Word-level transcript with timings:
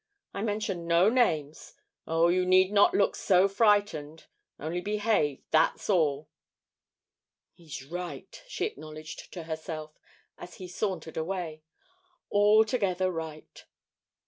I 0.33 0.41
mention 0.41 0.87
no 0.87 1.09
names. 1.11 1.75
Oh! 2.07 2.29
you 2.29 2.43
need 2.43 2.71
not 2.71 2.95
look 2.95 3.15
so 3.15 3.47
frightened. 3.47 4.25
Only 4.59 4.81
behave; 4.81 5.43
that's 5.51 5.91
all." 5.91 6.27
"He's 7.53 7.85
right," 7.85 8.43
she 8.47 8.65
acknowledged 8.65 9.31
to 9.33 9.43
herself, 9.43 9.93
as 10.39 10.55
he 10.55 10.67
sauntered 10.67 11.17
away; 11.17 11.61
"altogether 12.31 13.11
right." 13.11 13.63